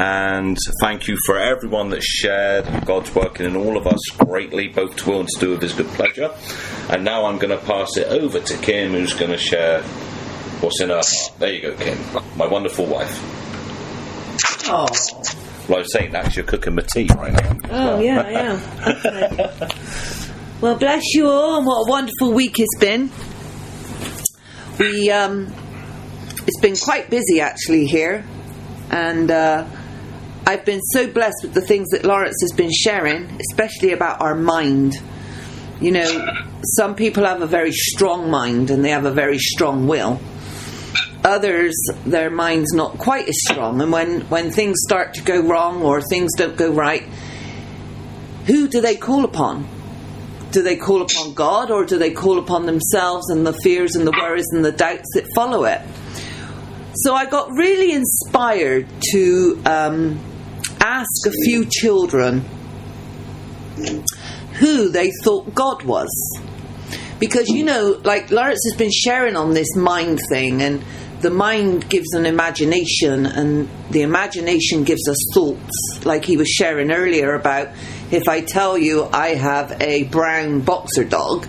[0.00, 2.64] and thank you for everyone that shared.
[2.86, 5.74] God's working in all of us greatly, both to will and to do of His
[5.74, 6.30] good pleasure.
[6.88, 9.82] And now I'm going to pass it over to Kim, who's going to share
[10.62, 11.32] what's in her heart.
[11.38, 11.98] There you go, Kim,
[12.38, 13.14] my wonderful wife.
[14.68, 14.86] Oh,
[15.68, 17.56] Well, I was saying that you're cooking my tea right now.
[17.70, 18.96] oh yeah, I am.
[18.96, 19.68] Okay.
[20.62, 23.10] well, bless you all, and what a wonderful week it's been.
[24.78, 25.52] We um,
[26.46, 28.24] it's been quite busy actually here,
[28.90, 29.66] and uh,
[30.50, 34.34] I've been so blessed with the things that Laurence has been sharing, especially about our
[34.34, 35.00] mind.
[35.80, 36.26] You know,
[36.76, 40.18] some people have a very strong mind and they have a very strong will.
[41.22, 45.82] Others, their mind's not quite as strong, and when, when things start to go wrong
[45.82, 47.04] or things don't go right,
[48.46, 49.68] who do they call upon?
[50.50, 54.04] Do they call upon God or do they call upon themselves and the fears and
[54.04, 55.80] the worries and the doubts that follow it?
[56.94, 60.20] So I got really inspired to um,
[60.80, 62.44] ask a few children
[64.54, 66.08] who they thought God was.
[67.18, 70.82] Because, you know, like Laurence has been sharing on this mind thing, and
[71.20, 76.00] the mind gives an imagination, and the imagination gives us thoughts.
[76.04, 77.68] Like he was sharing earlier about
[78.10, 81.46] if I tell you I have a brown boxer dog,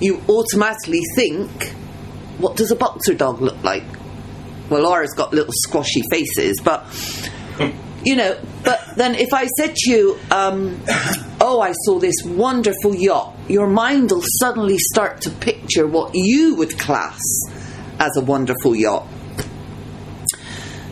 [0.00, 1.50] you automatically think,
[2.38, 3.84] what does a boxer dog look like?
[4.70, 6.86] Well, Laura's got little squashy faces, but
[8.02, 8.38] you know.
[8.64, 10.80] But then, if I said to you, um,
[11.40, 16.54] "Oh, I saw this wonderful yacht," your mind will suddenly start to picture what you
[16.56, 17.20] would class
[17.98, 19.06] as a wonderful yacht.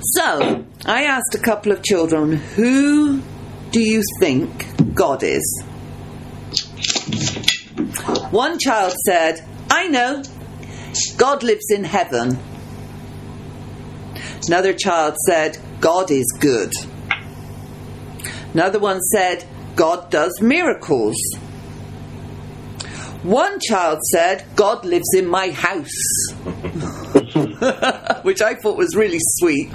[0.03, 3.21] So, I asked a couple of children, "Who
[3.71, 4.51] do you think
[4.95, 5.63] God is?"
[8.31, 10.23] One child said, "I know.
[11.17, 12.39] God lives in heaven."
[14.49, 16.73] Another child said, God is good.
[18.53, 19.45] Another one said,
[19.77, 21.17] God does miracles.
[23.23, 26.33] One child said, God lives in my house,
[28.23, 29.71] which I thought was really sweet.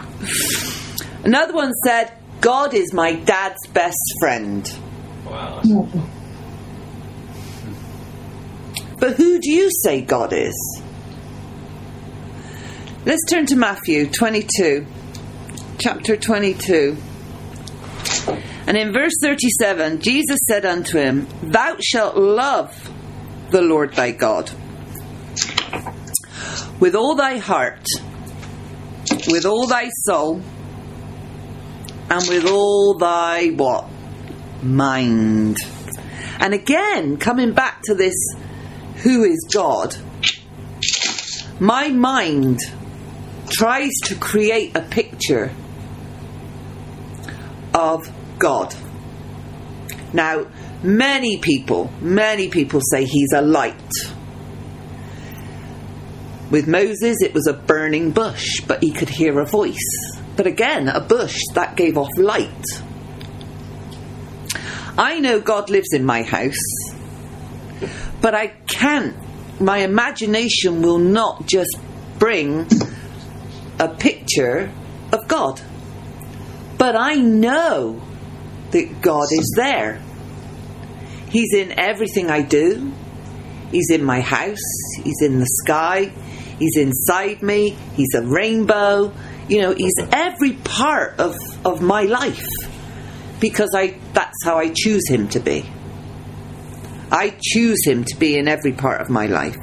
[1.24, 2.12] Another one said,
[2.42, 4.72] God is my dad's best friend.
[5.26, 5.62] Wow.
[9.00, 10.82] But who do you say God is?
[13.06, 14.86] Let's turn to Matthew 22,
[15.78, 16.98] chapter 22.
[18.68, 22.92] And in verse 37, Jesus said unto him, Thou shalt love
[23.52, 24.52] the Lord thy God
[26.80, 27.86] with all thy heart,
[29.28, 30.42] with all thy soul,
[32.10, 33.88] and with all thy what?
[34.62, 35.58] Mind.
[36.40, 38.16] And again, coming back to this
[38.98, 39.96] who is God,
[41.60, 42.60] my mind
[43.50, 45.52] tries to create a picture
[47.74, 48.76] of God.
[50.14, 50.48] Now,
[50.84, 53.76] many people, many people say he's a light.
[56.52, 60.14] With Moses, it was a burning bush, but he could hear a voice.
[60.38, 62.66] But again, a bush that gave off light.
[64.98, 66.56] I know God lives in my house,
[68.22, 69.16] but I can't,
[69.60, 71.78] my imagination will not just
[72.20, 72.68] bring
[73.80, 74.72] a picture
[75.12, 75.62] of God.
[76.78, 78.02] But I know
[78.76, 80.02] that God is there.
[81.30, 82.92] He's in everything I do.
[83.72, 84.60] He's in my house.
[85.02, 86.12] He's in the sky.
[86.60, 87.70] He's inside me.
[87.96, 89.14] He's a rainbow.
[89.48, 92.46] You know, he's every part of, of my life
[93.40, 95.66] because I that's how I choose him to be.
[97.12, 99.58] I choose him to be in every part of my life.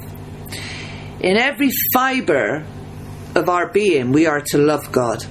[1.19, 2.65] In every fiber
[3.35, 5.23] of our being, we are to love God.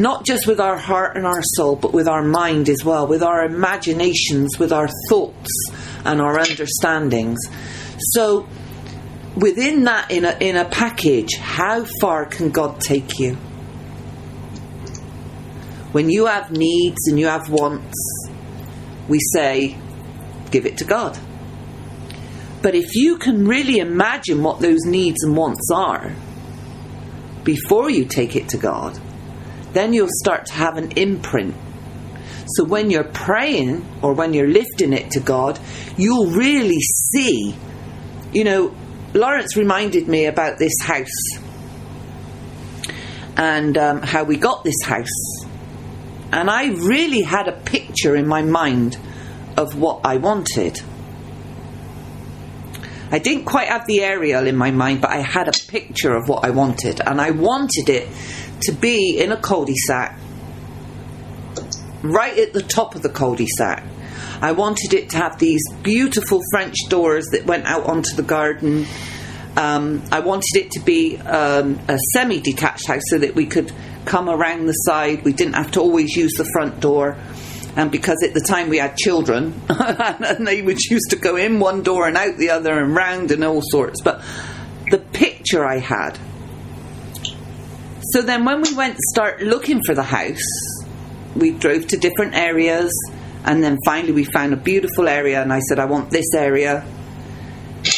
[0.00, 3.22] Not just with our heart and our soul, but with our mind as well, with
[3.22, 5.50] our imaginations, with our thoughts
[6.06, 7.38] and our understandings.
[7.98, 8.48] So,
[9.36, 13.34] within that, in a, in a package, how far can God take you?
[15.92, 18.30] When you have needs and you have wants,
[19.06, 19.76] we say,
[20.50, 21.18] give it to God.
[22.62, 26.14] But if you can really imagine what those needs and wants are
[27.44, 28.98] before you take it to God,
[29.72, 31.54] then you'll start to have an imprint.
[32.56, 35.58] So when you're praying or when you're lifting it to God,
[35.96, 37.54] you'll really see.
[38.32, 38.74] You know,
[39.14, 41.38] Laurence reminded me about this house
[43.36, 45.44] and um, how we got this house.
[46.32, 48.98] And I really had a picture in my mind
[49.56, 50.80] of what I wanted.
[53.12, 56.28] I didn't quite have the aerial in my mind, but I had a picture of
[56.28, 57.00] what I wanted.
[57.00, 58.08] And I wanted it
[58.62, 60.18] to be in a cul de sac
[62.02, 63.84] right at the top of the cul-de-sac.
[64.42, 68.86] I wanted it to have these beautiful French doors that went out onto the garden.
[69.56, 73.72] Um, I wanted it to be um, a semi detached house so that we could
[74.06, 75.24] come around the side.
[75.24, 77.18] We didn't have to always use the front door.
[77.76, 81.60] And because at the time we had children, and they would used to go in
[81.60, 84.00] one door and out the other and round and all sorts.
[84.02, 84.22] But
[84.90, 86.18] the picture I had.
[88.12, 90.84] So then when we went start looking for the house,
[91.36, 92.92] we drove to different areas
[93.44, 96.84] and then finally we found a beautiful area and I said, I want this area.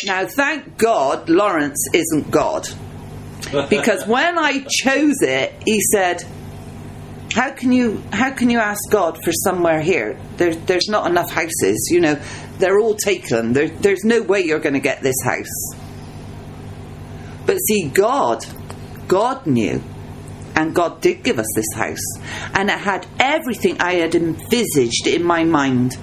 [0.04, 2.68] Now, thank God Laurence isn't God.
[3.68, 6.24] Because when I chose it, he said,
[7.34, 10.18] how can you how can you ask God for somewhere here?
[10.36, 12.20] There, there's not enough houses, you know.
[12.58, 13.54] They're all taken.
[13.54, 15.74] There, there's no way you're going to get this house.
[17.46, 18.44] But see, God,
[19.08, 19.82] God knew,
[20.62, 22.18] and God did give us this house,
[22.54, 25.96] and it had everything I had envisaged in my mind.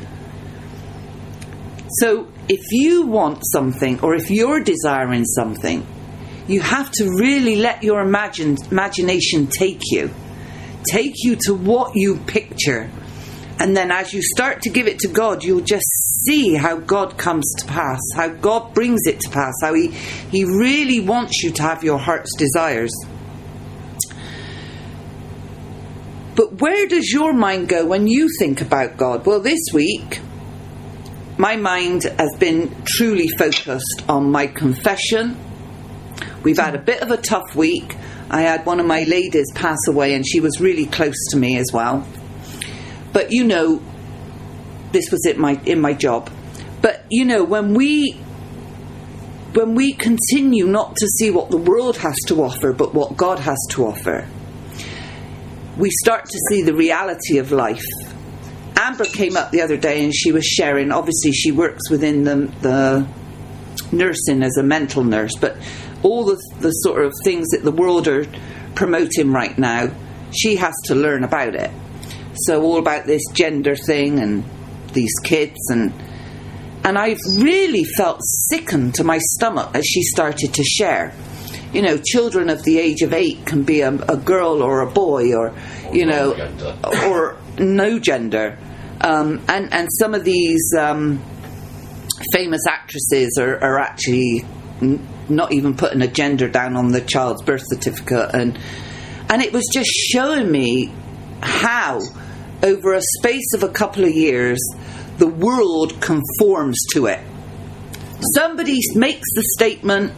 [2.00, 5.86] So, if you want something, or if you're desiring something,
[6.48, 10.14] you have to really let your imagine, imagination take you
[10.84, 12.90] take you to what you picture.
[13.60, 15.86] And then as you start to give it to God, you'll just
[16.26, 20.46] see how God comes to pass, how God brings it to pass, how He, he
[20.46, 22.92] really wants you to have your heart's desires.
[26.40, 29.26] But where does your mind go when you think about God?
[29.26, 30.22] Well, this week,
[31.38, 35.36] my mind has been truly focused on my confession.
[36.42, 37.94] We've had a bit of a tough week.
[38.30, 41.58] I had one of my ladies pass away, and she was really close to me
[41.58, 42.08] as well.
[43.12, 43.82] But you know,
[44.94, 46.32] this was in my in my job.
[46.82, 48.14] But you know, when we
[49.56, 53.40] when we continue not to see what the world has to offer, but what God
[53.40, 54.26] has to offer,
[55.80, 57.86] we start to see the reality of life.
[58.76, 60.92] Amber came up the other day and she was sharing.
[60.92, 63.08] Obviously, she works within the, the
[63.94, 65.56] nursing as a mental nurse, but
[66.04, 68.26] all the, the sort of things that the world are
[68.76, 69.90] promoting right now,
[70.32, 71.72] she has to learn about it.
[72.36, 74.44] So all about this gender thing and
[74.94, 75.94] these kids and
[76.82, 81.14] and I've really felt sickened to my stomach as she started to share.
[81.74, 84.90] You know, children of the age of eight can be a, a girl or a
[84.90, 85.54] boy, or
[85.92, 86.34] you know,
[87.06, 88.58] or no gender.
[89.02, 91.22] Um, and and some of these um,
[92.34, 94.46] famous actresses are, are actually
[95.30, 98.58] not even putting a gender down on the child's birth certificate, and
[99.30, 100.92] and it was just showing me
[101.42, 102.02] how,
[102.64, 104.60] over a space of a couple of years,
[105.18, 107.20] the world conforms to it.
[108.36, 110.14] Somebody makes the statement,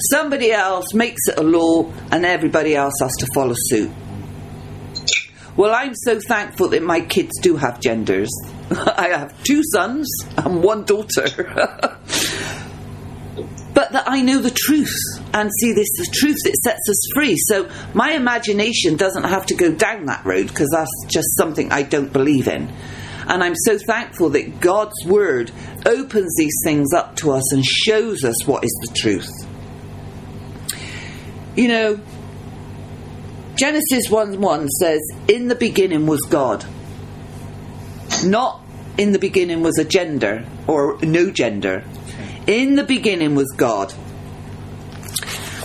[0.00, 3.90] somebody else makes it a law, and everybody else has to follow suit.
[5.56, 8.30] Well, I'm so thankful that my kids do have genders.
[8.70, 11.26] I have two sons and one daughter.
[13.74, 14.94] but that I know the truth
[15.34, 17.36] and see this the truth that sets us free.
[17.36, 21.82] So my imagination doesn't have to go down that road because that's just something I
[21.82, 22.72] don't believe in.
[23.26, 25.52] And I'm so thankful that God's word
[25.84, 29.30] opens these things up to us and shows us what is the truth.
[31.60, 32.00] You know,
[33.54, 34.98] Genesis 1 1 says,
[35.28, 36.64] In the beginning was God.
[38.24, 38.62] Not
[38.96, 41.84] in the beginning was a gender or no gender.
[42.46, 43.92] In the beginning was God.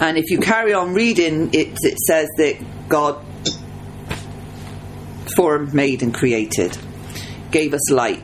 [0.01, 2.57] And if you carry on reading, it, it says that
[2.89, 3.25] God
[5.33, 6.77] formed, made, and created,
[7.51, 8.21] gave us light,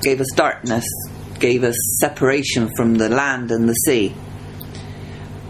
[0.00, 0.86] gave us darkness,
[1.38, 4.14] gave us separation from the land and the sea.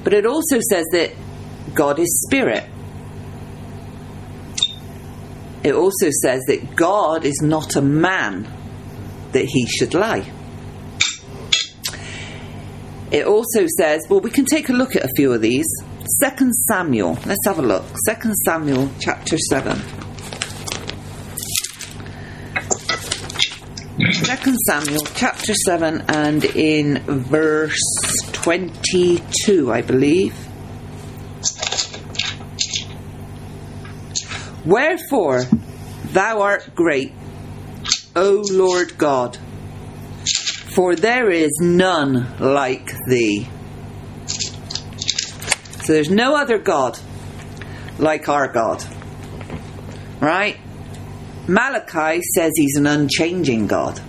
[0.02, 1.12] But it also says that
[1.74, 2.64] God is spirit.
[5.62, 8.48] It also says that God is not a man
[9.32, 10.30] that he should lie.
[13.10, 15.66] It also says, well, we can take a look at a few of these.
[16.20, 17.84] Second Samuel, let's have a look.
[18.06, 19.76] Second Samuel, chapter 7.
[24.12, 27.82] Second Samuel, chapter 7, and in verse
[28.32, 30.34] 22, I believe.
[34.64, 35.44] Wherefore
[36.12, 37.12] thou art great,
[38.14, 39.38] O Lord God
[40.70, 43.48] for there is none like thee.
[44.26, 46.98] So there's no other God
[47.98, 48.84] like our God.
[50.20, 50.58] Right?
[51.48, 54.00] Malachi says he's an unchanging God.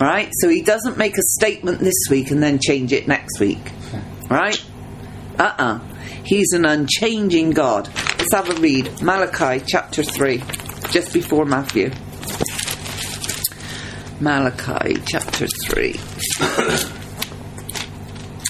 [0.00, 0.30] Right?
[0.40, 3.70] So he doesn't make a statement this week and then change it next week.
[4.28, 4.62] Right?
[5.38, 5.64] Uh uh-uh.
[5.64, 5.80] uh.
[6.24, 7.88] He's an unchanging God.
[8.32, 9.02] Let's have a read.
[9.02, 10.42] Malachi chapter 3.
[10.88, 11.90] just before Matthew.
[14.20, 15.88] Malachi chapter 3.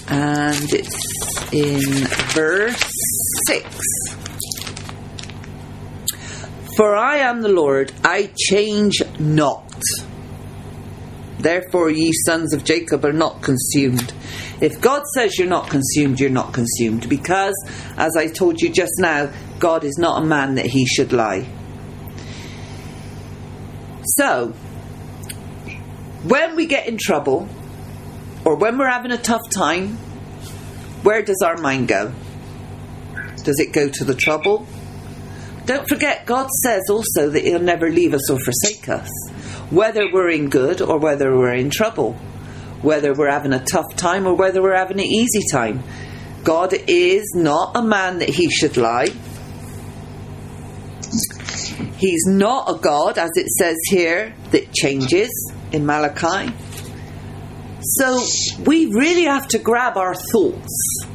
[0.07, 1.81] and it's in
[2.31, 2.81] verse
[3.47, 3.67] 6.
[6.77, 9.69] For I am the Lord, I change not.
[11.39, 14.13] Therefore, ye sons of Jacob are not consumed.
[14.61, 17.09] If God says you're not consumed, you're not consumed.
[17.09, 17.53] Because,
[17.97, 19.29] as I told you just now,
[19.63, 21.47] God is not a man that he should lie.
[24.17, 24.49] So,
[26.27, 27.47] when we get in trouble,
[28.43, 29.95] or when we're having a tough time,
[31.03, 32.11] where does our mind go?
[33.45, 34.67] Does it go to the trouble?
[35.65, 39.09] Don't forget, God says also that He'll never leave us or forsake us,
[39.69, 42.15] whether we're in good or whether we're in trouble,
[42.81, 45.81] whether we're having a tough time or whether we're having an easy time.
[46.43, 49.07] God is not a man that He should lie.
[51.97, 55.29] He's not a God, as it says here, that changes
[55.71, 56.53] in Malachi.
[57.81, 58.19] So
[58.65, 61.05] we really have to grab our thoughts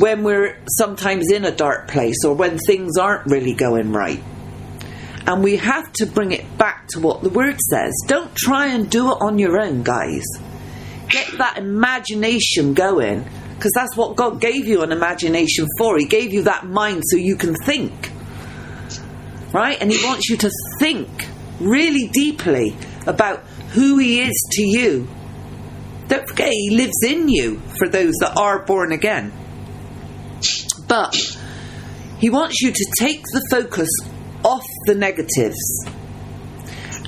[0.00, 4.22] when we're sometimes in a dark place or when things aren't really going right.
[5.26, 7.94] And we have to bring it back to what the word says.
[8.06, 10.24] Don't try and do it on your own, guys.
[11.08, 13.24] Get that imagination going
[13.56, 15.96] because that's what God gave you an imagination for.
[15.98, 18.10] He gave you that mind so you can think.
[19.52, 19.80] Right?
[19.80, 21.08] And He wants you to think
[21.60, 25.08] really deeply about who He is to you.
[26.08, 29.32] Don't forget, He lives in you for those that are born again.
[30.88, 31.16] But
[32.18, 33.88] He wants you to take the focus
[34.42, 35.86] off the negatives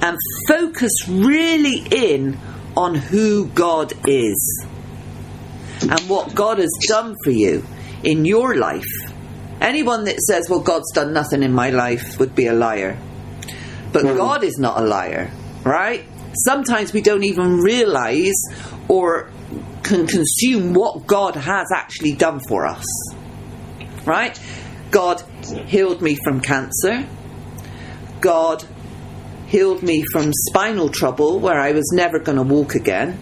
[0.01, 0.17] and
[0.49, 2.39] focus really in
[2.77, 4.67] on who God is
[5.83, 7.65] and what God has done for you
[8.03, 8.85] in your life.
[9.61, 12.99] Anyone that says, Well, God's done nothing in my life would be a liar.
[13.93, 14.17] But hmm.
[14.17, 15.31] God is not a liar,
[15.65, 16.05] right?
[16.45, 18.35] Sometimes we don't even realize
[18.89, 19.31] or
[19.83, 22.85] can consume what God has actually done for us,
[24.05, 24.39] right?
[24.91, 25.23] God
[25.67, 27.07] healed me from cancer.
[28.21, 28.65] God
[29.47, 33.19] healed me from spinal trouble where I was never going to walk again.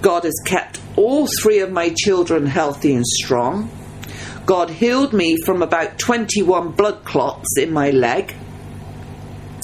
[0.00, 3.70] God has kept all three of my children healthy and strong.
[4.46, 8.34] God healed me from about 21 blood clots in my leg.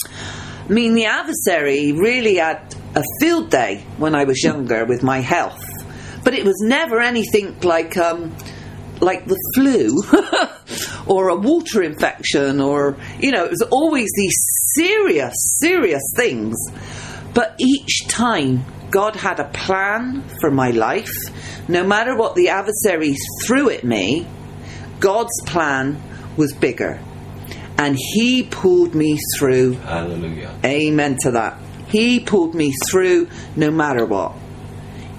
[0.04, 5.18] I mean, the adversary really had a field day when I was younger with my
[5.20, 5.62] health,
[6.24, 8.36] but it was never anything like um,
[9.00, 10.02] like the flu
[11.06, 14.36] or a water infection, or you know, it was always these
[14.74, 16.56] serious, serious things.
[17.34, 21.14] But each time, God had a plan for my life.
[21.68, 23.14] No matter what the adversary
[23.44, 24.26] threw at me,
[25.00, 26.00] God's plan
[26.36, 27.00] was bigger.
[27.76, 29.74] And He pulled me through.
[29.74, 30.54] Hallelujah.
[30.64, 31.58] Amen to that.
[31.88, 34.34] He pulled me through no matter what.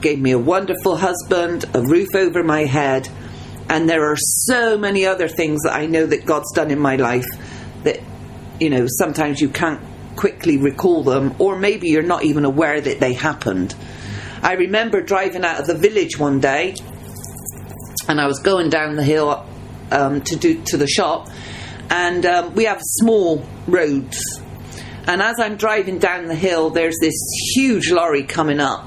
[0.01, 3.09] Gave me a wonderful husband, a roof over my head,
[3.69, 6.95] and there are so many other things that I know that God's done in my
[6.95, 7.27] life
[7.83, 7.99] that,
[8.59, 9.81] you know, sometimes you can't
[10.19, 13.73] quickly recall them, or maybe you're not even aware that they happened.
[14.41, 16.75] I remember driving out of the village one day,
[18.09, 19.45] and I was going down the hill
[19.91, 21.29] um, to do to the shop,
[21.89, 24.21] and um, we have small roads.
[25.07, 27.15] And as I'm driving down the hill, there's this
[27.55, 28.85] huge lorry coming up,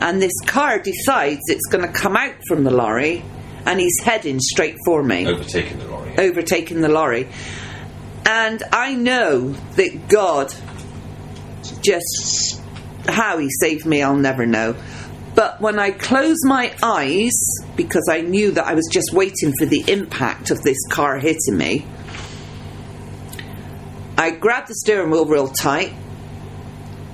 [0.00, 3.22] and this car decides it's going to come out from the lorry,
[3.64, 6.18] and he's heading straight for me Overtaking the lorry.
[6.18, 7.28] overtaking the lorry.
[8.28, 10.54] And I know that God
[11.80, 12.60] just
[13.06, 14.76] how he saved me, I'll never know.
[15.34, 17.32] But when I closed my eyes,
[17.74, 21.56] because I knew that I was just waiting for the impact of this car hitting
[21.56, 21.86] me,
[24.18, 25.94] I grabbed the steering wheel real tight.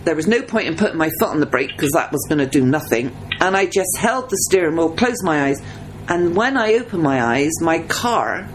[0.03, 2.41] There was no point in putting my foot on the brake because that was going
[2.41, 3.17] to do nothing.
[3.39, 5.63] And I just held the steering wheel, closed my eyes,
[6.09, 8.49] and when I opened my eyes, my car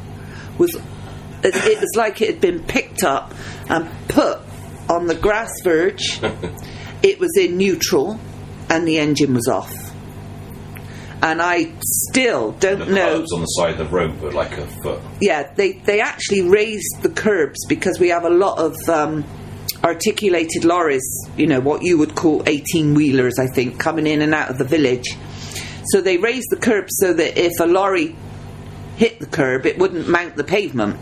[0.58, 0.76] was
[1.44, 3.34] it, it was like it had been picked up
[3.70, 4.40] and put
[4.90, 6.20] on the grass verge.
[7.04, 8.20] it was in neutral,
[8.70, 9.74] and the engine was off.
[11.22, 13.12] And I still don't know.
[13.12, 15.02] The curbs on the side of the road were like a foot.
[15.20, 19.26] Yeah, they they actually raised the curbs because we have a lot of um,
[19.84, 21.06] articulated lorries.
[21.36, 24.58] You know what you would call eighteen wheelers, I think, coming in and out of
[24.58, 25.18] the village.
[25.92, 28.16] So they raised the curbs so that if a lorry
[28.96, 30.98] hit the curb, it wouldn't mount the pavement.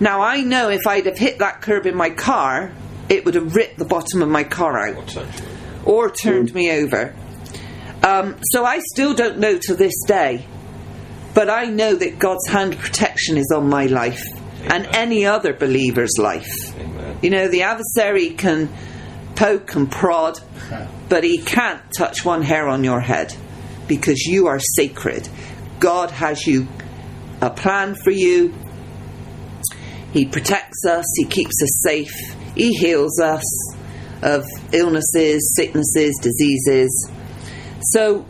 [0.00, 2.72] Now I know if I'd have hit that curb in my car,
[3.08, 5.44] it would have ripped the bottom of my car out Or turned you
[5.82, 5.84] over.
[5.84, 7.14] or turned me over.
[8.02, 10.46] Um, so I still don't know to this day,
[11.34, 14.24] but I know that God's hand protection is on my life.
[14.62, 16.78] and any other believer's life.
[16.78, 17.18] Amen.
[17.22, 18.68] You know, the adversary can
[19.34, 20.38] poke and prod,
[21.08, 23.34] but he can't touch one hair on your head
[23.88, 25.28] because you are sacred.
[25.78, 26.68] God has you
[27.40, 28.54] a plan for you.
[30.12, 32.12] He protects us, He keeps us safe,
[32.54, 33.44] He heals us
[34.22, 37.10] of illnesses, sicknesses, diseases.
[37.92, 38.26] So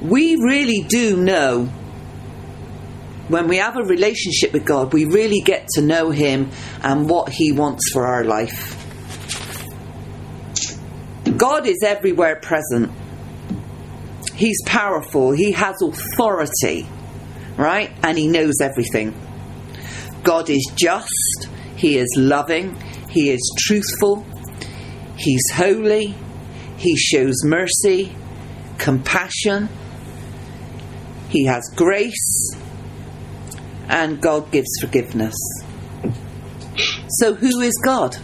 [0.00, 1.70] we really do know
[3.28, 6.50] when we have a relationship with God, we really get to know Him
[6.82, 8.78] and what He wants for our life.
[11.36, 12.90] God is everywhere present.
[14.34, 16.86] He's powerful, He has authority,
[17.56, 17.92] right?
[18.02, 19.14] And He knows everything.
[20.22, 22.76] God is just, He is loving,
[23.08, 24.24] He is truthful,
[25.16, 26.14] He's holy,
[26.76, 28.14] He shows mercy,
[28.78, 29.68] compassion,
[31.28, 32.56] He has grace,
[33.88, 35.34] and God gives forgiveness.
[37.08, 38.16] So, who is God?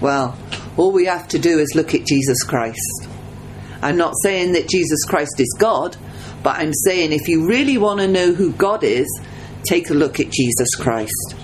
[0.00, 0.38] Well,
[0.76, 3.08] all we have to do is look at Jesus Christ.
[3.82, 5.96] I'm not saying that Jesus Christ is God,
[6.42, 9.06] but I'm saying if you really want to know who God is,
[9.64, 11.36] take a look at Jesus Christ.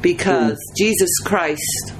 [0.00, 0.74] Because hmm.
[0.76, 1.92] Jesus Christ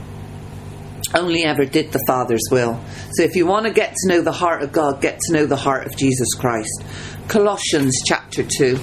[1.14, 2.80] only ever did the Father's will.
[3.12, 5.46] So if you want to get to know the heart of God, get to know
[5.46, 6.82] the heart of Jesus Christ.
[7.28, 8.78] Colossians chapter 2.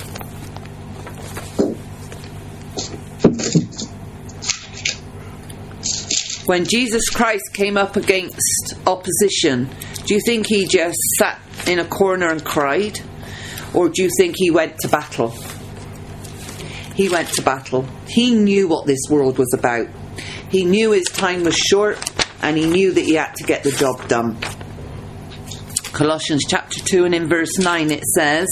[6.46, 9.68] When Jesus Christ came up against opposition,
[10.06, 13.00] do you think he just sat in a corner and cried?
[13.74, 15.34] Or do you think he went to battle?
[16.96, 17.86] He went to battle.
[18.08, 19.88] He knew what this world was about.
[20.50, 22.00] He knew his time was short
[22.42, 24.38] and he knew that he had to get the job done.
[25.92, 28.48] Colossians chapter 2 and in verse 9 it says,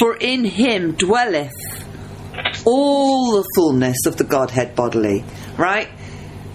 [0.00, 1.52] For in him dwelleth
[2.64, 5.24] all the fullness of the Godhead bodily,
[5.58, 5.88] right?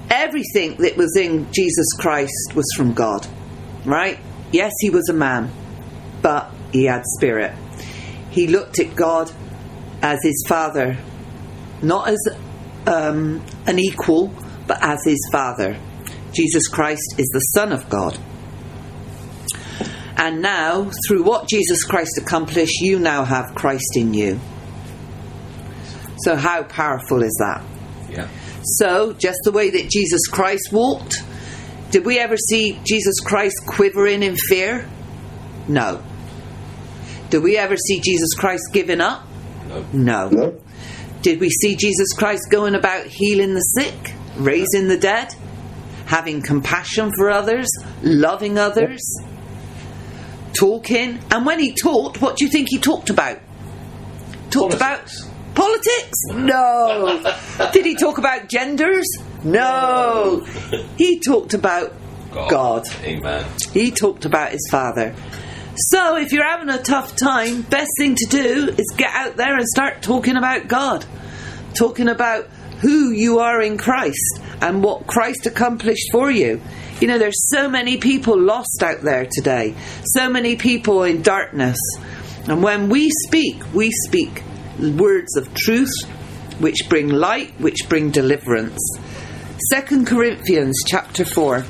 [0.10, 3.28] Everything that was in Jesus Christ was from God,
[3.86, 4.20] right?
[4.52, 5.52] Yes, he was a man,
[6.22, 7.54] but he had spirit.
[8.32, 9.32] He looked at God
[10.02, 10.98] as his father,
[11.82, 12.20] not as
[12.88, 14.34] um, an equal,
[14.68, 15.78] but as his father.
[16.34, 18.18] Jesus Christ is the Son of God.
[20.18, 24.40] And now, through what Jesus Christ accomplished, you now have Christ in you.
[26.20, 27.64] So, how powerful is that?
[28.10, 28.28] Yeah.
[28.64, 31.24] So, just the way that Jesus Christ walked,
[31.90, 34.88] did we ever see Jesus Christ quivering in fear?
[35.68, 36.04] No.
[37.32, 39.26] Did we ever see Jesus Christ giving up?
[39.70, 39.86] No.
[39.94, 40.30] No.
[40.30, 40.62] No?
[41.22, 45.34] Did we see Jesus Christ going about healing the sick, raising the dead,
[46.08, 47.70] having compassion for others,
[48.04, 49.02] loving others,
[50.54, 51.20] talking?
[51.32, 53.40] And when he talked, what do you think he talked about?
[54.50, 55.24] Talked Politics.
[55.24, 56.18] about politics?
[56.34, 57.70] No.
[57.72, 59.08] Did he talk about genders?
[59.46, 60.46] No.
[60.98, 61.94] He talked about
[62.34, 62.84] God.
[63.04, 63.46] Amen.
[63.72, 65.16] He talked about his father.
[65.76, 69.56] So, if you're having a tough time, best thing to do is get out there
[69.56, 71.06] and start talking about God.
[71.76, 72.48] Talking about
[72.82, 76.60] who you are in Christ and what Christ accomplished for you.
[77.00, 81.80] You know, there's so many people lost out there today, so many people in darkness.
[82.48, 84.44] And when we speak, we speak
[84.78, 85.94] words of truth
[86.60, 88.80] which bring light, which bring deliverance.
[89.74, 91.64] 2 Corinthians chapter 4.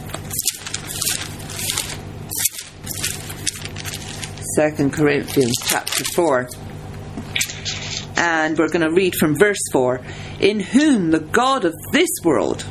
[4.58, 6.50] 2 Corinthians chapter 4.
[8.18, 10.02] And we're going to read from verse 4
[10.42, 12.64] In whom the God of this world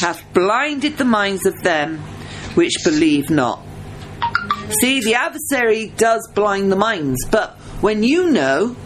[0.00, 1.98] hath blinded the minds of them
[2.54, 3.64] which believe not.
[4.80, 8.76] See, the adversary does blind the minds, but when you know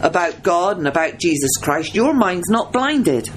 [0.00, 3.28] about God and about Jesus Christ, your mind's not blinded.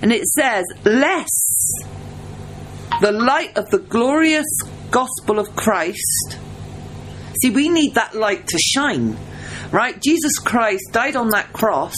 [0.00, 1.28] And it says, Less
[3.00, 4.46] the light of the glorious
[4.90, 6.38] gospel of Christ.
[7.42, 9.16] See, we need that light to shine,
[9.70, 10.00] right?
[10.02, 11.94] Jesus Christ died on that cross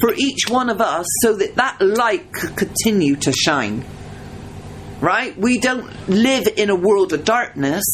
[0.00, 3.84] for each one of us so that that light could continue to shine,
[5.00, 5.36] right?
[5.36, 7.84] We don't live in a world of darkness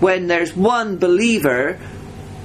[0.00, 1.78] when there's one believer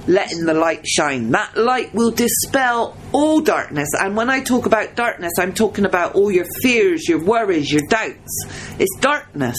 [0.07, 1.31] letting the light shine.
[1.31, 3.89] That light will dispel all darkness.
[3.99, 7.83] And when I talk about darkness, I'm talking about all your fears, your worries, your
[7.89, 8.45] doubts.
[8.79, 9.57] It's darkness.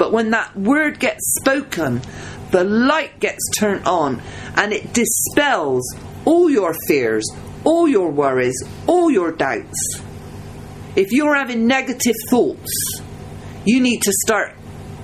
[0.00, 2.00] But when that word gets spoken,
[2.52, 4.22] the light gets turned on
[4.56, 7.30] and it dispels all your fears,
[7.64, 10.00] all your worries, all your doubts.
[10.96, 13.02] If you're having negative thoughts,
[13.66, 14.54] you need to start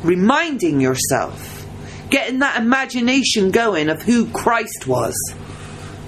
[0.02, 1.66] reminding yourself,
[2.08, 5.14] getting that imagination going of who Christ was.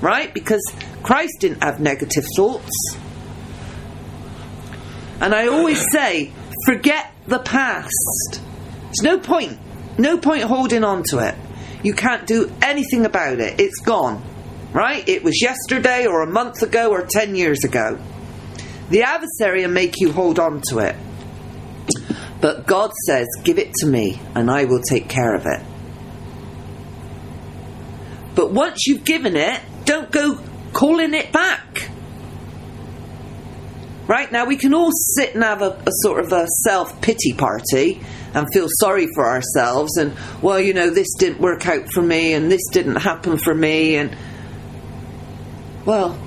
[0.00, 0.32] right?
[0.32, 0.62] Because
[1.02, 2.96] Christ didn't have negative thoughts.
[5.20, 6.32] And I always say,
[6.64, 8.40] forget the past.
[8.88, 9.58] There's no point.
[9.98, 11.34] No point holding on to it.
[11.82, 13.60] You can't do anything about it.
[13.60, 14.22] It's gone.
[14.72, 15.06] Right?
[15.08, 17.98] It was yesterday or a month ago or 10 years ago.
[18.90, 20.96] The adversary will make you hold on to it.
[22.40, 25.60] But God says, Give it to me and I will take care of it.
[28.34, 30.38] But once you've given it, don't go
[30.72, 31.90] calling it back.
[34.06, 37.34] Right now, we can all sit and have a, a sort of a self pity
[37.34, 38.00] party
[38.34, 42.34] and feel sorry for ourselves, and well, you know, this didn't work out for me,
[42.34, 44.16] and this didn't happen for me, and
[45.84, 46.18] well,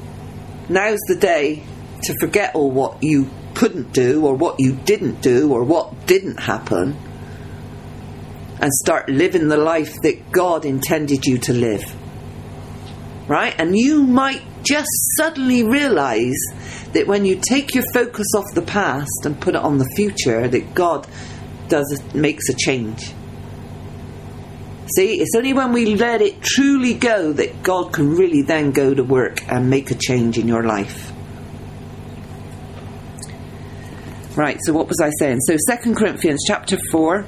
[0.70, 1.64] now's the day
[2.04, 6.40] to forget all what you couldn't do, or what you didn't do, or what didn't
[6.40, 6.98] happen,
[8.60, 11.84] and start living the life that God intended you to live.
[13.28, 13.54] Right?
[13.58, 16.38] And you might just suddenly realize
[16.94, 20.48] that when you take your focus off the past and put it on the future,
[20.48, 21.08] that God
[21.72, 23.14] does makes a change.
[24.96, 28.94] See, it's only when we let it truly go that God can really then go
[28.94, 31.14] to work and make a change in your life.
[34.36, 35.40] Right, so what was I saying?
[35.42, 37.26] So 2 Corinthians chapter 4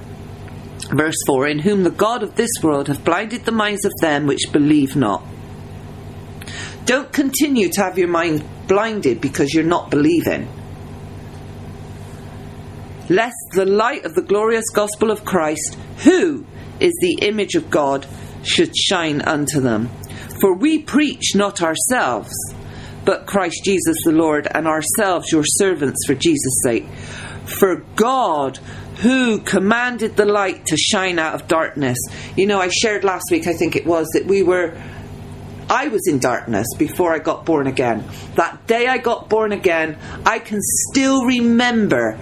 [0.92, 4.28] verse 4 in whom the god of this world hath blinded the minds of them
[4.28, 5.24] which believe not.
[6.86, 10.50] Don't continue to have your mind blinded because you're not believing.
[13.13, 16.47] Lest the light of the glorious gospel of Christ, who
[16.80, 18.08] is the image of God,
[18.41, 19.91] should shine unto them.
[20.41, 22.34] For we preach not ourselves,
[23.06, 26.88] but Christ Jesus the Lord, and ourselves your servants for Jesus' sake.
[27.45, 28.58] For God,
[29.04, 31.99] who commanded the light to shine out of darkness.
[32.36, 34.76] You know, I shared last week, I think it was, that we were.
[35.69, 38.10] I was in darkness before I got born again.
[38.38, 42.17] That day I got born again, I can still remember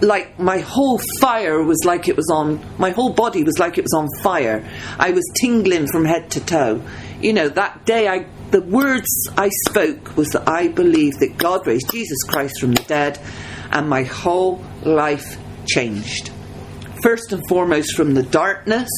[0.00, 3.84] like my whole fire was like it was on my whole body was like it
[3.84, 4.68] was on fire.
[4.98, 6.82] I was tingling from head to toe.
[7.20, 11.66] You know that day i the words i spoke was that i believe that god
[11.66, 13.18] raised jesus christ from the dead
[13.72, 16.30] and my whole life changed.
[17.02, 18.88] First and foremost from the darkness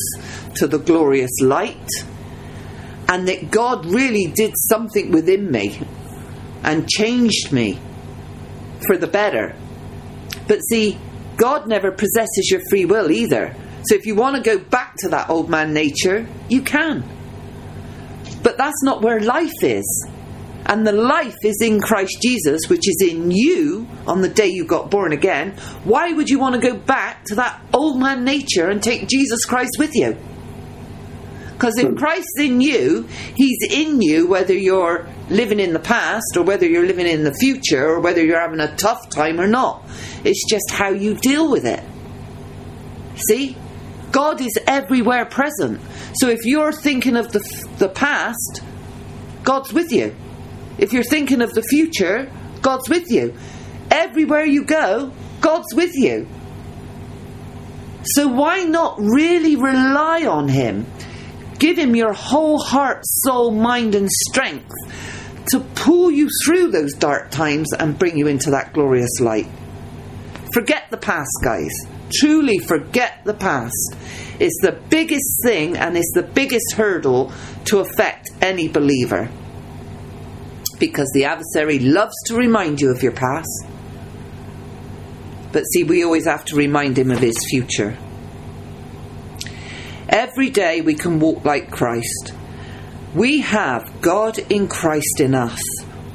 [0.56, 1.88] to the glorious light.
[3.08, 5.80] And that god really did something within me
[6.62, 7.80] and changed me
[8.87, 9.56] for the better
[10.48, 10.98] but see,
[11.37, 13.54] God never possesses your free will either.
[13.84, 17.04] So if you want to go back to that old man nature, you can.
[18.42, 20.08] But that's not where life is.
[20.66, 24.64] And the life is in Christ Jesus, which is in you on the day you
[24.64, 25.52] got born again.
[25.84, 29.44] Why would you want to go back to that old man nature and take Jesus
[29.44, 30.18] Christ with you?
[31.59, 31.97] Because if hmm.
[31.97, 36.87] Christ's in you, He's in you whether you're living in the past or whether you're
[36.87, 39.85] living in the future or whether you're having a tough time or not.
[40.25, 41.83] It's just how you deal with it.
[43.16, 43.57] See?
[44.12, 45.81] God is everywhere present.
[46.14, 47.40] So if you're thinking of the,
[47.79, 48.62] the past,
[49.42, 50.14] God's with you.
[50.79, 52.31] If you're thinking of the future,
[52.62, 53.35] God's with you.
[53.90, 56.29] Everywhere you go, God's with you.
[58.05, 60.87] So why not really rely on Him?
[61.59, 64.75] Give Him your whole heart, soul, mind, and strength
[65.51, 69.49] to pull you through those dark times and bring you into that glorious light.
[70.53, 71.73] Forget the past, guys.
[72.12, 73.97] Truly forget the past.
[74.38, 77.33] It's the biggest thing and it's the biggest hurdle
[77.66, 79.31] to affect any believer.
[80.79, 83.66] Because the adversary loves to remind you of your past.
[85.53, 87.97] But see, we always have to remind him of his future.
[90.09, 92.33] Every day we can walk like Christ.
[93.14, 95.61] We have God in Christ in us.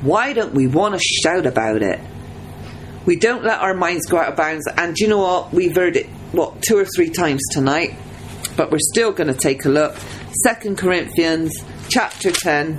[0.02, 2.00] Why don't we want to shout about it?
[3.06, 4.68] We don't let our minds go out of bounds.
[4.68, 5.54] And you know what?
[5.54, 7.96] We've heard it, what, two or three times tonight.
[8.58, 9.96] But we're still going to take a look.
[10.44, 12.78] Second Corinthians chapter 10,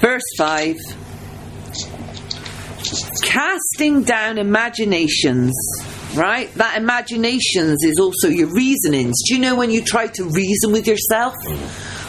[0.00, 0.76] verse 5.
[3.22, 5.54] Casting down imaginations
[6.14, 6.52] right?
[6.54, 9.16] That imaginations is also your reasonings.
[9.26, 11.34] Do you know when you try to reason with yourself?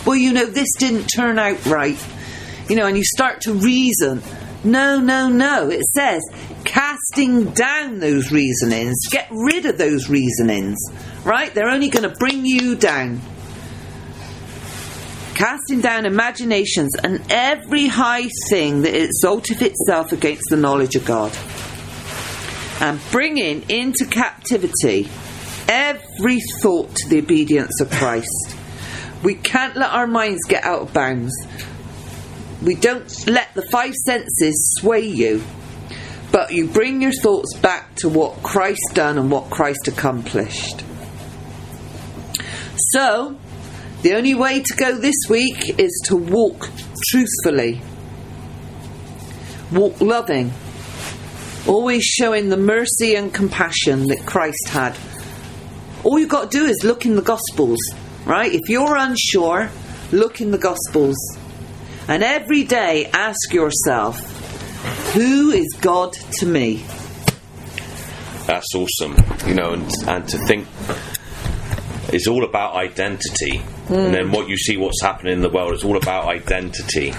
[0.06, 1.98] Well, you know, this didn't turn out right.
[2.70, 4.22] You know, and you start to reason.
[4.64, 5.70] No, no, no.
[5.70, 6.22] It says
[6.64, 8.98] casting down those reasonings.
[9.10, 10.78] Get rid of those reasonings,
[11.24, 11.54] right?
[11.54, 13.22] They're only going to bring you down.
[15.36, 21.32] Casting down imaginations and every high thing that exalteth itself against the knowledge of God
[22.80, 25.10] and bringing into captivity
[25.68, 28.56] every thought to the obedience of Christ,
[29.22, 31.34] We can't let our minds get out of bounds.
[32.64, 35.44] We don't let the five senses sway you,
[36.32, 40.84] but you bring your thoughts back to what Christ done and what Christ accomplished.
[42.94, 43.38] So,
[44.04, 46.70] the only way to go this week is to walk
[47.10, 47.82] truthfully,
[49.70, 50.54] walk loving,
[51.68, 54.98] always showing the mercy and compassion that Christ had.
[56.04, 57.80] All you've got to do is look in the Gospels,
[58.26, 58.52] right?
[58.52, 59.70] If you're unsure,
[60.12, 61.18] look in the Gospels.
[62.08, 64.20] And every day ask yourself,
[65.14, 66.84] who is God to me?
[68.48, 69.16] That's awesome.
[69.46, 70.68] You know, and, and to think
[72.12, 73.62] it's all about identity.
[73.90, 74.36] And then mm.
[74.36, 77.14] what you see, what's happening in the world, it's all about identity.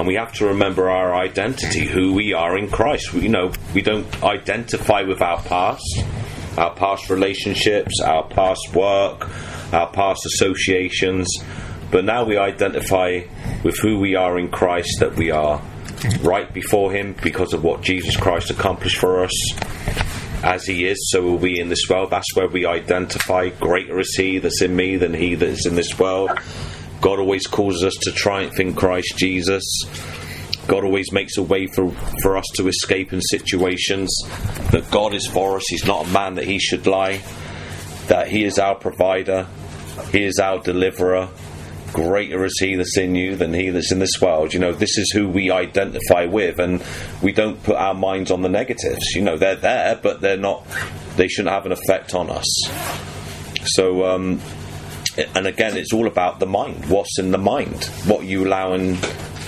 [0.00, 3.12] And we have to remember our identity, who we are in Christ.
[3.12, 5.84] We, you know, we don't identify with our past,
[6.56, 9.28] our past relationships, our past work,
[9.74, 11.28] our past associations.
[11.90, 13.24] But now we identify
[13.62, 15.60] with who we are in Christ, that we are
[16.22, 19.52] right before Him because of what Jesus Christ accomplished for us
[20.42, 22.08] as he is, so will we in this world.
[22.08, 23.50] That's where we identify.
[23.50, 26.30] Greater is he that's in me than he that is in this world.
[27.00, 29.64] God always causes us to triumph in Christ Jesus.
[30.66, 31.90] God always makes a way for,
[32.22, 34.14] for us to escape in situations.
[34.70, 35.64] That God is for us.
[35.68, 37.22] He's not a man that he should lie.
[38.08, 39.46] That he is our provider.
[40.12, 41.28] He is our deliverer.
[41.92, 44.54] Greater is he that's in you than he that's in this world.
[44.54, 46.84] You know, this is who we identify with, and
[47.20, 49.04] we don't put our minds on the negatives.
[49.14, 50.64] You know, they're there, but they're not,
[51.16, 52.46] they shouldn't have an effect on us.
[53.64, 54.40] So, um,
[55.34, 56.88] and again, it's all about the mind.
[56.88, 57.84] What's in the mind?
[58.06, 58.96] What you allowing?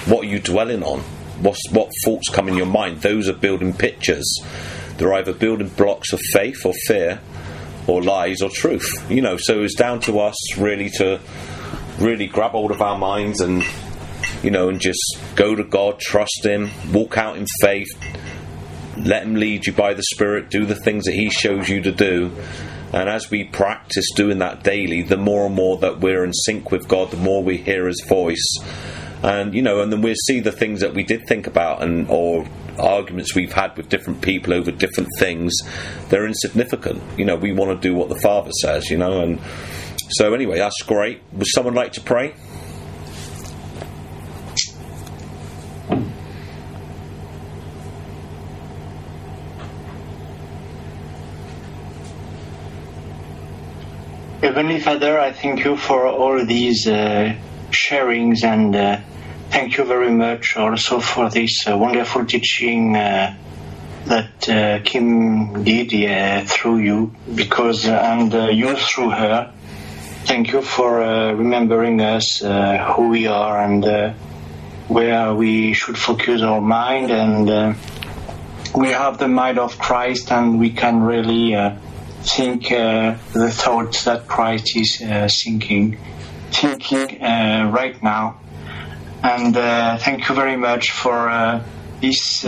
[0.07, 1.01] What are you dwelling on?
[1.41, 3.01] What's, what thoughts come in your mind?
[3.01, 4.25] Those are building pictures.
[4.97, 7.21] They're either building blocks of faith or fear,
[7.87, 9.11] or lies or truth.
[9.11, 11.21] You know, so it's down to us really to
[11.99, 13.65] really grab hold of our minds and
[14.43, 17.89] you know and just go to God, trust Him, walk out in faith,
[18.97, 21.93] let Him lead you by the Spirit, do the things that He shows you to
[21.93, 22.33] do.
[22.93, 26.71] And as we practice doing that daily, the more and more that we're in sync
[26.71, 28.47] with God, the more we hear His voice.
[29.23, 32.09] And you know, and then we'll see the things that we did think about and
[32.11, 32.47] or
[32.79, 35.55] arguments we've had with different people over different things,
[36.09, 37.03] they're insignificant.
[37.17, 39.41] You know, we want to do what the Father says, you know, and
[40.11, 41.23] so anyway, that's great.
[41.33, 42.35] Would someone like to pray?
[54.73, 57.37] Heavenly Father, I thank you for all these uh,
[57.71, 59.01] sharings and uh,
[59.51, 63.37] thank you very much also for this uh, wonderful teaching uh,
[64.07, 69.53] that uh, Kim did uh, through you because and you through her.
[70.25, 71.01] Thank you for
[71.35, 74.17] remembering us who we are and
[74.89, 77.77] where we should focus our mind and
[78.75, 81.53] we have the mind of Christ and we can really
[82.25, 85.99] think uh, the thoughts that Christ is uh, thinking,
[86.51, 88.41] thinking uh, right now.
[89.23, 89.55] And
[90.01, 91.63] thank you very much for
[92.01, 92.45] this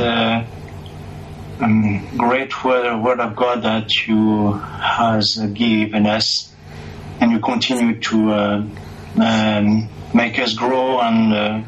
[1.61, 6.53] um, great word, word of God that you has given us,
[7.21, 8.67] and you continue to uh,
[9.23, 11.63] um, make us grow and uh,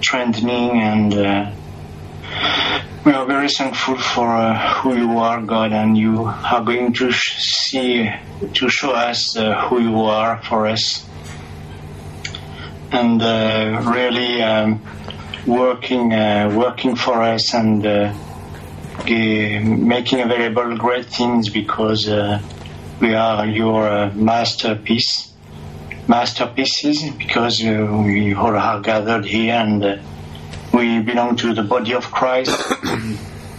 [0.00, 1.14] strengthening and.
[1.14, 1.52] Uh,
[3.04, 7.10] we are very thankful for uh, who you are, God, and you are going to
[7.10, 8.10] sh- see,
[8.54, 11.04] to show us uh, who you are for us,
[12.92, 14.80] and uh, really um,
[15.48, 18.14] working, uh, working for us, and uh,
[19.04, 22.40] making available great things because uh,
[23.00, 25.32] we are your masterpiece,
[26.06, 30.00] masterpieces, because we all are gathered here and.
[30.72, 32.58] We belong to the body of Christ.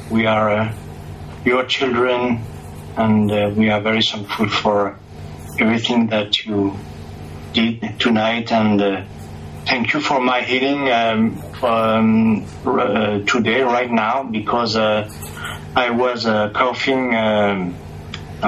[0.10, 0.74] We are uh,
[1.44, 2.42] your children,
[2.96, 5.00] and uh, we are very thankful for
[5.60, 6.76] everything that you
[7.54, 8.52] did tonight.
[8.52, 9.04] And uh,
[9.66, 15.10] thank you for my healing um, um, uh, today, right now, because uh,
[15.76, 17.76] I was coughing um,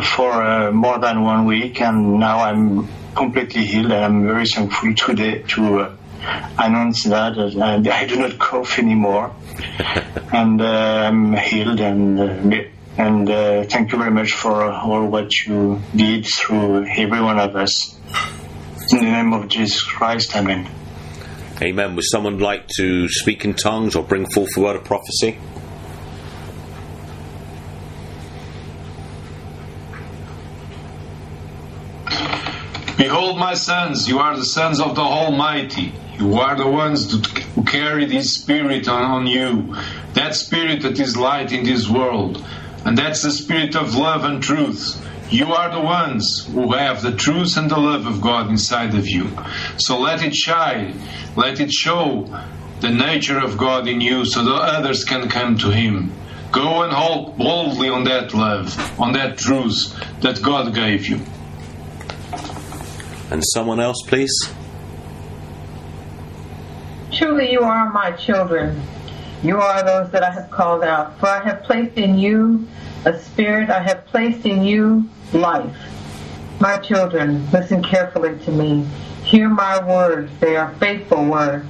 [0.03, 3.91] for more than one week, and now I'm completely healed.
[3.91, 5.97] And I'm very thankful today to.
[6.23, 9.35] Uh, announce that uh, I do not cough anymore,
[10.33, 11.79] and uh, I'm healed.
[11.79, 12.63] And uh,
[12.97, 17.55] and uh, thank you very much for all what you did through every one of
[17.55, 17.97] us.
[18.91, 20.69] In the name of Jesus Christ, Amen.
[21.61, 21.95] Amen.
[21.95, 25.37] Would someone like to speak in tongues or bring forth the word of prophecy?
[32.97, 35.93] Behold, my sons, you are the sons of the Almighty.
[36.17, 37.11] You are the ones
[37.55, 39.75] who carry this spirit on, on you,
[40.13, 42.43] that spirit that is light in this world.
[42.85, 45.01] And that's the spirit of love and truth.
[45.29, 49.07] You are the ones who have the truth and the love of God inside of
[49.07, 49.29] you.
[49.77, 51.01] So let it shine,
[51.35, 52.29] let it show
[52.79, 56.13] the nature of God in you so that others can come to Him.
[56.51, 61.19] Go and hold boldly on that love, on that truth that God gave you.
[63.31, 64.31] And someone else, please.
[67.15, 68.81] Truly, you are my children.
[69.41, 71.17] You are those that I have called out.
[71.17, 72.67] For I have placed in you
[73.05, 75.77] a spirit, I have placed in you life.
[76.59, 78.85] My children, listen carefully to me.
[79.23, 81.65] Hear my words, they are faithful words.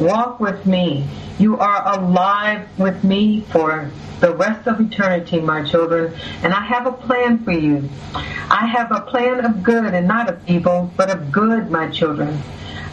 [0.00, 1.06] Walk with me.
[1.38, 6.86] You are alive with me for the rest of eternity, my children, and I have
[6.86, 7.90] a plan for you.
[8.14, 12.42] I have a plan of good and not of evil, but of good, my children.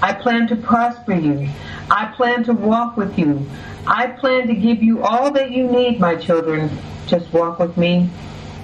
[0.01, 1.49] I plan to prosper you.
[1.89, 3.45] I plan to walk with you.
[3.87, 6.69] I plan to give you all that you need, my children.
[7.07, 8.09] Just walk with me.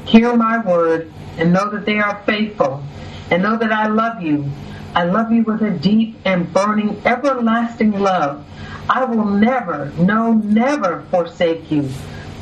[0.06, 2.84] Hear my word and know that they are faithful
[3.30, 4.52] and know that I love you.
[4.94, 8.46] I love you with a deep and burning, everlasting love.
[8.90, 11.88] I will never, no, never forsake you,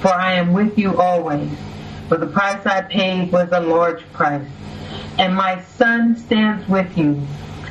[0.01, 1.51] for I am with you always.
[2.07, 4.47] For the price I paid was a large price.
[5.19, 7.21] And my son stands with you.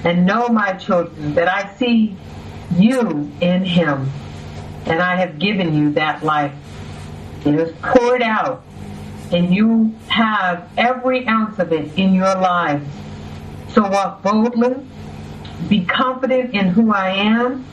[0.04, 2.16] And know, my children, that I see
[2.76, 4.10] you in him.
[4.86, 6.52] And I have given you that life.
[7.44, 8.64] It is poured out,
[9.32, 12.88] and you have every ounce of it in your lives.
[13.70, 14.76] So walk boldly,
[15.68, 17.64] be confident in who I am,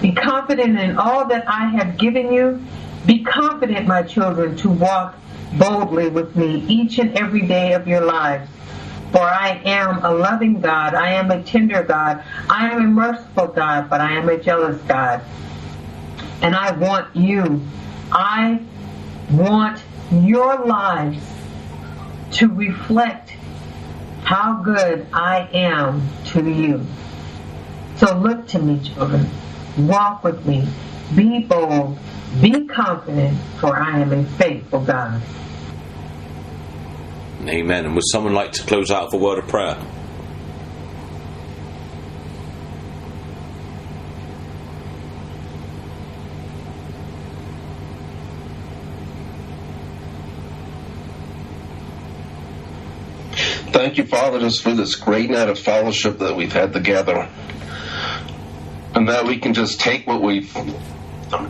[0.00, 2.60] be confident in all that I have given you.
[3.06, 5.14] Be confident, my children, to walk
[5.58, 8.48] boldly with me each and every day of your lives.
[9.12, 13.48] For I am a loving God, I am a tender God, I am a merciful
[13.48, 15.22] God, but I am a jealous God.
[16.40, 17.62] And I want you,
[18.10, 18.60] I
[19.30, 21.22] want your lives
[22.32, 23.34] to reflect
[24.24, 26.86] how good I am to you.
[27.96, 29.28] So look to me, children.
[29.76, 30.66] Walk with me.
[31.14, 31.98] Be bold.
[32.40, 35.20] Be confident, for I am a faithful God.
[37.48, 37.86] Amen.
[37.86, 39.76] And would someone like to close out with a word of prayer?
[53.72, 57.28] Thank you, Father, just for this great night of fellowship that we've had together.
[58.94, 60.52] And that we can just take what we've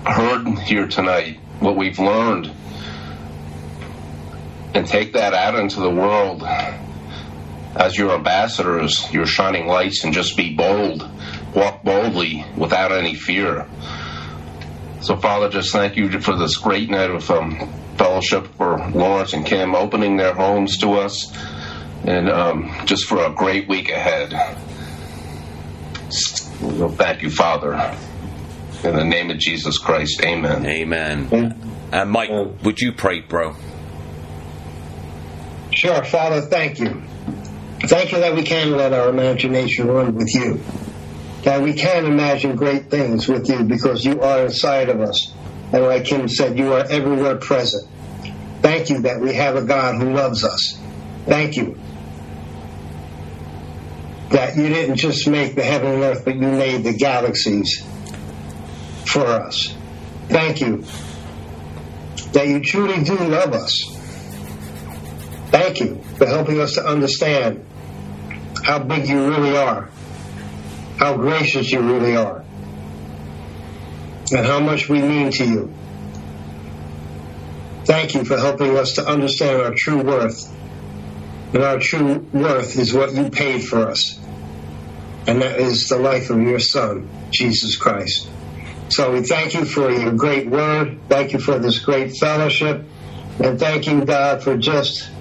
[0.07, 2.51] heard here tonight, what we've learned,
[4.75, 6.43] and take that out into the world
[7.77, 11.09] as your ambassadors, your shining lights, and just be bold.
[11.55, 13.67] Walk boldly without any fear.
[15.01, 19.45] So, Father, just thank you for this great night of um, fellowship for Laurence and
[19.45, 21.35] Kim opening their homes to us,
[22.05, 24.31] and um, just for a great week ahead.
[26.11, 27.75] So thank you, Father.
[28.85, 30.67] In the name of Jesus Christ, amen.
[30.67, 31.59] Amen.
[31.93, 32.31] And Mike,
[32.63, 33.55] would you pray, bro?
[35.75, 37.03] Sure, Father, thank you.
[37.85, 40.61] Thank you that we can let our imagination run with you.
[41.43, 45.33] That we can imagine great things with you because you are inside of us.
[45.73, 47.89] And like Kim said, you are everywhere present.
[48.61, 50.79] Thank you that we have a God who loves us.
[51.25, 51.79] Thank you
[54.31, 57.85] that you didn't just make the heaven and earth, but you made the galaxies
[59.07, 59.75] for us.
[60.29, 60.85] Thank you
[62.33, 64.02] that you truly do love us.
[65.53, 67.65] Thank you for helping us to understand
[68.65, 69.91] how big you really are,
[70.97, 72.43] how gracious you really are,
[74.33, 75.75] and how much we mean to you.
[77.85, 80.51] Thank you for helping us to understand our true worth.
[81.53, 84.19] And our true worth is what you paid for us.
[85.27, 88.27] And that is the life of your Son, Jesus Christ.
[88.89, 90.99] So we thank you for your great word.
[91.11, 92.87] Thank you for this great fellowship.
[93.39, 95.12] And thank you, God, for just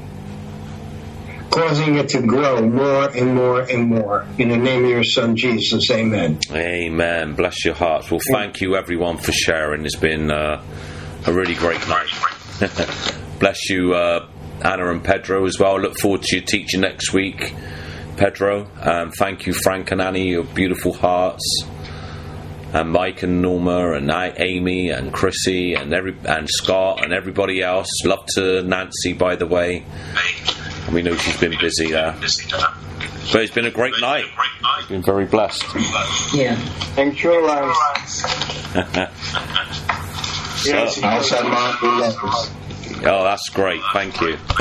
[1.52, 4.26] causing it to grow more and more and more.
[4.38, 6.40] In the name of your Son, Jesus, amen.
[6.52, 7.36] Amen.
[7.36, 8.10] Bless your hearts.
[8.10, 9.86] Well, thank you, everyone, for sharing.
[9.86, 10.64] It's been uh,
[11.28, 12.10] a really great night.
[13.40, 14.28] Bless you, uh,
[14.64, 15.80] Anna and Pedro, as well.
[15.80, 17.54] Look forward to your teaching next week,
[18.18, 18.68] Pedro.
[18.80, 21.66] Um, thank you, Frank and Annie, your beautiful hearts.
[22.74, 27.62] And Mike and Norma and I, Amy and Chrissy and every and Scott and everybody
[27.62, 27.90] else.
[28.06, 29.84] Love to Nancy, by the way.
[30.92, 32.16] We know she's been busy there.
[33.32, 34.26] But it's been a great night.
[34.90, 35.64] Been very blessed.
[36.34, 36.56] Yeah.
[36.96, 38.24] Thank you, Lance.
[40.66, 42.52] Yes, I'll send my letters.
[43.04, 43.82] Oh, that's great.
[43.94, 44.38] Thank you.